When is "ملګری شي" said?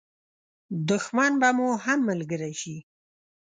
2.09-2.77